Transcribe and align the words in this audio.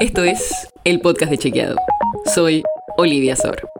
Esto 0.00 0.24
es 0.24 0.68
el 0.82 1.00
podcast 1.00 1.30
de 1.30 1.38
Chequeado. 1.38 1.76
Soy 2.34 2.64
Olivia 2.96 3.36
Sor. 3.36 3.70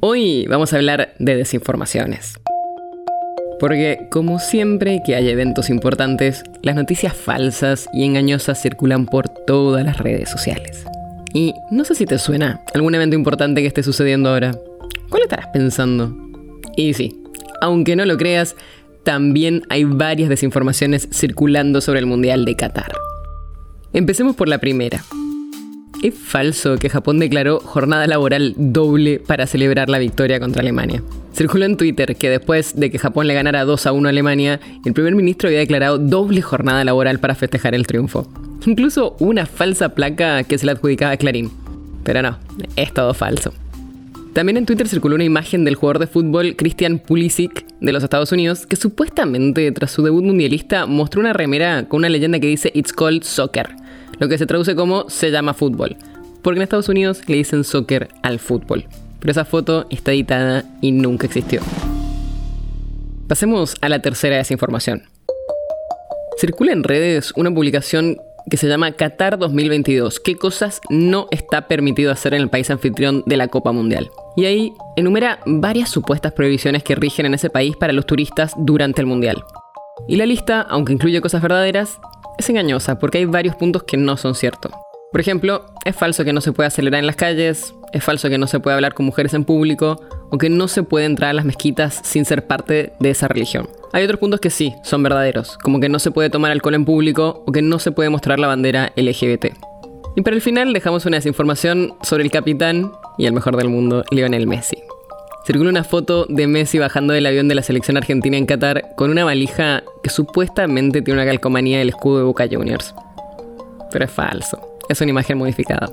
Hoy 0.00 0.46
vamos 0.46 0.72
a 0.72 0.76
hablar 0.76 1.14
de 1.18 1.36
desinformaciones. 1.36 2.40
Porque, 3.60 4.08
como 4.10 4.38
siempre 4.38 5.02
que 5.04 5.14
hay 5.14 5.28
eventos 5.28 5.68
importantes, 5.68 6.44
las 6.62 6.76
noticias 6.76 7.14
falsas 7.14 7.90
y 7.92 8.04
engañosas 8.04 8.62
circulan 8.62 9.04
por 9.04 9.28
todas 9.28 9.84
las 9.84 9.98
redes 9.98 10.30
sociales. 10.30 10.86
Y 11.34 11.52
no 11.70 11.84
sé 11.84 11.94
si 11.94 12.06
te 12.06 12.18
suena 12.18 12.62
algún 12.72 12.94
evento 12.94 13.14
importante 13.14 13.60
que 13.60 13.68
esté 13.68 13.82
sucediendo 13.82 14.30
ahora. 14.30 14.58
¿Cuál 15.10 15.24
estarás 15.24 15.48
pensando? 15.48 16.16
Y 16.74 16.94
sí, 16.94 17.22
aunque 17.60 17.96
no 17.96 18.06
lo 18.06 18.16
creas, 18.16 18.56
también 19.02 19.62
hay 19.68 19.84
varias 19.84 20.30
desinformaciones 20.30 21.06
circulando 21.12 21.82
sobre 21.82 22.00
el 22.00 22.06
Mundial 22.06 22.46
de 22.46 22.56
Qatar. 22.56 22.94
Empecemos 23.92 24.34
por 24.36 24.48
la 24.48 24.56
primera. 24.56 25.04
Es 26.04 26.12
falso 26.14 26.76
que 26.76 26.90
Japón 26.90 27.18
declaró 27.18 27.60
jornada 27.60 28.06
laboral 28.06 28.52
doble 28.58 29.20
para 29.26 29.46
celebrar 29.46 29.88
la 29.88 29.98
victoria 29.98 30.38
contra 30.38 30.60
Alemania. 30.60 31.02
Circuló 31.32 31.64
en 31.64 31.78
Twitter 31.78 32.14
que 32.16 32.28
después 32.28 32.78
de 32.78 32.90
que 32.90 32.98
Japón 32.98 33.26
le 33.26 33.32
ganara 33.32 33.64
2 33.64 33.86
a 33.86 33.92
1 33.92 34.06
a 34.06 34.10
Alemania, 34.10 34.60
el 34.84 34.92
primer 34.92 35.14
ministro 35.14 35.48
había 35.48 35.60
declarado 35.60 35.96
doble 35.96 36.42
jornada 36.42 36.84
laboral 36.84 37.20
para 37.20 37.34
festejar 37.34 37.74
el 37.74 37.86
triunfo. 37.86 38.30
Incluso 38.66 39.16
una 39.18 39.46
falsa 39.46 39.94
placa 39.94 40.44
que 40.44 40.58
se 40.58 40.66
le 40.66 40.72
adjudicaba 40.72 41.12
a 41.12 41.16
Clarín. 41.16 41.50
Pero 42.02 42.20
no, 42.20 42.36
es 42.76 42.92
todo 42.92 43.14
falso. 43.14 43.54
También 44.34 44.58
en 44.58 44.66
Twitter 44.66 44.88
circuló 44.88 45.14
una 45.14 45.24
imagen 45.24 45.64
del 45.64 45.76
jugador 45.76 46.00
de 46.00 46.06
fútbol 46.06 46.54
Christian 46.56 46.98
Pulisic 46.98 47.64
de 47.80 47.92
los 47.92 48.02
Estados 48.02 48.30
Unidos 48.30 48.66
que 48.66 48.76
supuestamente 48.76 49.72
tras 49.72 49.92
su 49.92 50.02
debut 50.02 50.22
mundialista 50.22 50.84
mostró 50.84 51.22
una 51.22 51.32
remera 51.32 51.88
con 51.88 51.98
una 52.00 52.10
leyenda 52.10 52.40
que 52.40 52.48
dice 52.48 52.70
It's 52.74 52.92
called 52.92 53.22
soccer, 53.22 53.70
lo 54.18 54.28
que 54.28 54.38
se 54.38 54.46
traduce 54.46 54.74
como 54.74 55.08
se 55.08 55.30
llama 55.30 55.54
fútbol, 55.54 55.96
porque 56.42 56.58
en 56.58 56.62
Estados 56.62 56.88
Unidos 56.88 57.22
le 57.26 57.36
dicen 57.36 57.64
soccer 57.64 58.08
al 58.22 58.38
fútbol. 58.38 58.86
Pero 59.20 59.32
esa 59.32 59.44
foto 59.44 59.86
está 59.88 60.12
editada 60.12 60.64
y 60.80 60.92
nunca 60.92 61.26
existió. 61.26 61.62
Pasemos 63.28 63.76
a 63.80 63.88
la 63.88 64.00
tercera 64.00 64.36
desinformación. 64.36 65.04
Circula 66.38 66.72
en 66.72 66.84
redes 66.84 67.32
una 67.36 67.50
publicación 67.50 68.18
que 68.50 68.56
se 68.56 68.68
llama 68.68 68.92
Qatar 68.92 69.38
2022. 69.38 70.20
¿Qué 70.20 70.36
cosas 70.36 70.80
no 70.90 71.28
está 71.30 71.66
permitido 71.66 72.12
hacer 72.12 72.34
en 72.34 72.42
el 72.42 72.50
país 72.50 72.70
anfitrión 72.70 73.22
de 73.26 73.36
la 73.36 73.48
Copa 73.48 73.72
Mundial? 73.72 74.10
Y 74.36 74.44
ahí 74.44 74.72
enumera 74.96 75.40
varias 75.46 75.88
supuestas 75.88 76.32
prohibiciones 76.32 76.82
que 76.82 76.94
rigen 76.94 77.26
en 77.26 77.34
ese 77.34 77.50
país 77.50 77.76
para 77.76 77.92
los 77.92 78.06
turistas 78.06 78.52
durante 78.58 79.00
el 79.00 79.06
Mundial. 79.06 79.42
Y 80.08 80.16
la 80.16 80.26
lista, 80.26 80.60
aunque 80.60 80.92
incluye 80.92 81.20
cosas 81.20 81.40
verdaderas, 81.40 81.98
es 82.38 82.48
engañosa 82.50 82.98
porque 82.98 83.18
hay 83.18 83.24
varios 83.24 83.56
puntos 83.56 83.82
que 83.84 83.96
no 83.96 84.16
son 84.16 84.34
ciertos. 84.34 84.72
Por 85.12 85.20
ejemplo, 85.20 85.64
es 85.84 85.94
falso 85.94 86.24
que 86.24 86.32
no 86.32 86.40
se 86.40 86.52
pueda 86.52 86.66
acelerar 86.66 86.98
en 86.98 87.06
las 87.06 87.14
calles, 87.14 87.72
es 87.92 88.02
falso 88.02 88.28
que 88.28 88.38
no 88.38 88.48
se 88.48 88.58
pueda 88.58 88.74
hablar 88.74 88.94
con 88.94 89.06
mujeres 89.06 89.32
en 89.34 89.44
público 89.44 90.00
o 90.30 90.38
que 90.38 90.48
no 90.48 90.66
se 90.66 90.82
puede 90.82 91.06
entrar 91.06 91.30
a 91.30 91.34
las 91.34 91.44
mezquitas 91.44 92.00
sin 92.02 92.24
ser 92.24 92.48
parte 92.48 92.92
de 92.98 93.10
esa 93.10 93.28
religión. 93.28 93.68
Hay 93.92 94.02
otros 94.02 94.18
puntos 94.18 94.40
que 94.40 94.50
sí, 94.50 94.74
son 94.82 95.04
verdaderos, 95.04 95.56
como 95.58 95.78
que 95.78 95.88
no 95.88 96.00
se 96.00 96.10
puede 96.10 96.30
tomar 96.30 96.50
alcohol 96.50 96.74
en 96.74 96.84
público 96.84 97.44
o 97.46 97.52
que 97.52 97.62
no 97.62 97.78
se 97.78 97.92
puede 97.92 98.10
mostrar 98.10 98.40
la 98.40 98.48
bandera 98.48 98.92
LGBT. 98.96 99.46
Y 100.16 100.22
para 100.22 100.34
el 100.34 100.42
final 100.42 100.72
dejamos 100.72 101.06
una 101.06 101.18
desinformación 101.18 101.94
sobre 102.02 102.24
el 102.24 102.32
capitán 102.32 102.90
y 103.16 103.26
el 103.26 103.32
mejor 103.32 103.56
del 103.56 103.68
mundo, 103.68 104.04
Lionel 104.10 104.48
Messi. 104.48 104.78
Circula 105.46 105.68
una 105.68 105.84
foto 105.84 106.24
de 106.26 106.46
Messi 106.46 106.78
bajando 106.78 107.12
del 107.12 107.26
avión 107.26 107.48
de 107.48 107.54
la 107.54 107.62
selección 107.62 107.98
argentina 107.98 108.38
en 108.38 108.46
Qatar 108.46 108.94
con 108.96 109.10
una 109.10 109.24
valija 109.24 109.82
que 110.02 110.08
supuestamente 110.08 111.02
tiene 111.02 111.20
una 111.20 111.30
calcomanía 111.30 111.78
del 111.78 111.90
escudo 111.90 112.18
de 112.18 112.24
Boca 112.24 112.46
Juniors. 112.50 112.94
Pero 113.92 114.06
es 114.06 114.10
falso, 114.10 114.78
es 114.88 114.98
una 115.02 115.10
imagen 115.10 115.36
modificada. 115.36 115.90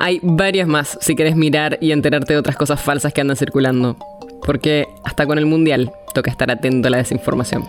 Hay 0.00 0.18
varias 0.20 0.66
más 0.66 0.98
si 1.00 1.14
querés 1.14 1.36
mirar 1.36 1.78
y 1.80 1.92
enterarte 1.92 2.32
de 2.32 2.40
otras 2.40 2.56
cosas 2.56 2.80
falsas 2.80 3.12
que 3.12 3.20
andan 3.20 3.36
circulando. 3.36 3.96
Porque 4.44 4.88
hasta 5.04 5.26
con 5.26 5.38
el 5.38 5.46
Mundial 5.46 5.92
toca 6.12 6.32
estar 6.32 6.50
atento 6.50 6.88
a 6.88 6.90
la 6.90 6.96
desinformación. 6.96 7.62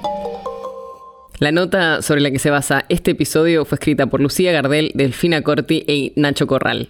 La 1.38 1.52
nota 1.52 2.02
sobre 2.02 2.22
la 2.22 2.32
que 2.32 2.40
se 2.40 2.50
basa 2.50 2.86
este 2.90 3.12
episodio 3.12 3.66
fue 3.66 3.76
escrita 3.76 4.08
por 4.08 4.20
Lucía 4.20 4.52
Gardel, 4.52 4.92
Delfina 4.96 5.44
Corti 5.44 5.84
y 5.88 6.14
Nacho 6.16 6.48
Corral. 6.48 6.90